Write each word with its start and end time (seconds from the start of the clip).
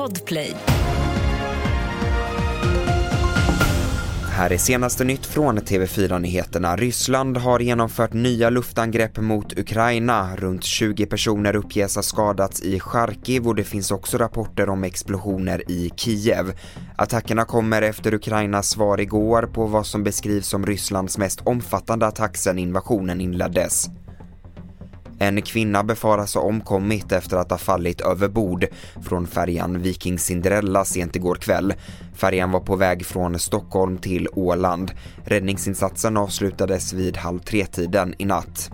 Podplay. 0.00 0.54
Här 4.28 4.52
är 4.52 4.56
senaste 4.56 5.04
nytt 5.04 5.26
från 5.26 5.58
TV4 5.58 6.18
Nyheterna. 6.18 6.76
Ryssland 6.76 7.36
har 7.36 7.60
genomfört 7.60 8.12
nya 8.12 8.50
luftangrepp 8.50 9.18
mot 9.18 9.58
Ukraina. 9.58 10.36
Runt 10.36 10.64
20 10.64 11.06
personer 11.06 11.56
uppges 11.56 11.96
ha 11.96 12.02
skadats 12.02 12.62
i 12.62 12.80
Charkiv 12.80 13.48
och 13.48 13.54
det 13.54 13.64
finns 13.64 13.90
också 13.90 14.18
rapporter 14.18 14.68
om 14.68 14.84
explosioner 14.84 15.70
i 15.70 15.90
Kiev. 15.96 16.52
Attackerna 16.96 17.44
kommer 17.44 17.82
efter 17.82 18.14
Ukrainas 18.14 18.70
svar 18.70 19.00
igår 19.00 19.42
på 19.42 19.66
vad 19.66 19.86
som 19.86 20.04
beskrivs 20.04 20.46
som 20.46 20.66
Rysslands 20.66 21.18
mest 21.18 21.40
omfattande 21.40 22.06
attack 22.06 22.36
sedan 22.36 22.58
invasionen 22.58 23.20
inleddes. 23.20 23.90
En 25.22 25.42
kvinna 25.42 25.84
befaras 25.84 26.34
ha 26.34 26.40
omkommit 26.40 27.12
efter 27.12 27.36
att 27.36 27.50
ha 27.50 27.58
fallit 27.58 28.00
över 28.00 28.28
bord 28.28 28.66
från 29.02 29.26
färjan 29.26 29.82
Viking 29.82 30.18
Cinderella 30.18 30.84
sent 30.84 31.16
igår 31.16 31.34
kväll. 31.34 31.74
Färjan 32.14 32.50
var 32.50 32.60
på 32.60 32.76
väg 32.76 33.06
från 33.06 33.38
Stockholm 33.38 33.98
till 33.98 34.28
Åland. 34.32 34.92
Räddningsinsatsen 35.24 36.16
avslutades 36.16 36.92
vid 36.92 37.16
halv 37.16 37.38
tre-tiden 37.38 38.14
i 38.18 38.24
natt. 38.24 38.70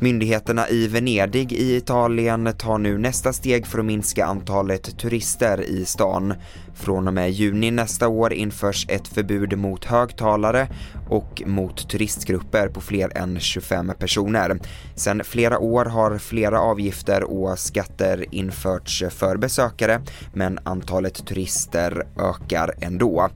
Myndigheterna 0.00 0.68
i 0.68 0.86
Venedig 0.86 1.52
i 1.52 1.76
Italien 1.76 2.54
tar 2.58 2.78
nu 2.78 2.98
nästa 2.98 3.32
steg 3.32 3.66
för 3.66 3.78
att 3.78 3.84
minska 3.84 4.26
antalet 4.26 4.98
turister 4.98 5.60
i 5.60 5.84
stan. 5.84 6.34
Från 6.74 7.08
och 7.08 7.14
med 7.14 7.30
juni 7.30 7.70
nästa 7.70 8.08
år 8.08 8.32
införs 8.32 8.86
ett 8.88 9.08
förbud 9.08 9.58
mot 9.58 9.84
högtalare 9.84 10.68
och 11.08 11.42
mot 11.46 11.88
turistgrupper 11.90 12.68
på 12.68 12.80
fler 12.80 13.18
än 13.18 13.40
25 13.40 13.92
personer. 13.98 14.58
Sedan 14.94 15.22
flera 15.24 15.58
år 15.58 15.84
har 15.84 16.18
flera 16.18 16.60
avgifter 16.60 17.22
och 17.24 17.58
skatter 17.58 18.24
införts 18.30 19.04
för 19.10 19.36
besökare 19.36 20.00
men 20.34 20.58
antalet 20.64 21.26
turister 21.26 22.06
ökar 22.18 22.74
ändå. 22.80 23.30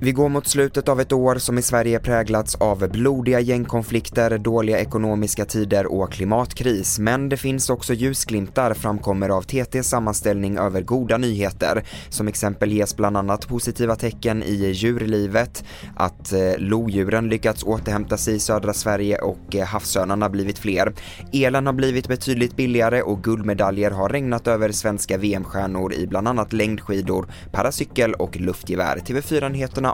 Vi 0.00 0.12
går 0.12 0.28
mot 0.28 0.46
slutet 0.46 0.88
av 0.88 1.00
ett 1.00 1.12
år 1.12 1.34
som 1.34 1.58
i 1.58 1.62
Sverige 1.62 1.98
präglats 1.98 2.54
av 2.54 2.88
blodiga 2.90 3.40
gängkonflikter, 3.40 4.38
dåliga 4.38 4.78
ekonomiska 4.78 5.44
tider 5.44 5.86
och 5.86 6.12
klimatkris. 6.12 6.98
Men 6.98 7.28
det 7.28 7.36
finns 7.36 7.70
också 7.70 7.94
ljusglimtar 7.94 8.74
framkommer 8.74 9.28
av 9.28 9.42
TTs 9.42 9.88
sammanställning 9.88 10.58
över 10.58 10.82
goda 10.82 11.18
nyheter. 11.18 11.84
Som 12.08 12.28
exempel 12.28 12.72
ges 12.72 12.96
bland 12.96 13.16
annat 13.16 13.48
positiva 13.48 13.96
tecken 13.96 14.42
i 14.42 14.70
djurlivet, 14.70 15.64
att 15.96 16.32
eh, 16.32 16.58
lodjuren 16.58 17.28
lyckats 17.28 17.64
återhämta 17.64 18.16
sig 18.16 18.34
i 18.34 18.38
södra 18.38 18.72
Sverige 18.72 19.18
och 19.18 19.56
eh, 19.56 19.66
havsörnarna 19.66 20.28
blivit 20.28 20.58
fler. 20.58 20.92
Elen 21.32 21.66
har 21.66 21.72
blivit 21.72 22.08
betydligt 22.08 22.56
billigare 22.56 23.02
och 23.02 23.24
guldmedaljer 23.24 23.90
har 23.90 24.08
regnat 24.08 24.46
över 24.46 24.72
svenska 24.72 25.18
VM-stjärnor 25.18 25.94
i 25.94 26.06
bland 26.06 26.28
annat 26.28 26.52
längdskidor, 26.52 27.26
paracykel 27.52 28.14
och 28.14 28.36
luftgevär. 28.36 28.96
TV4-nyheterna 28.96 29.93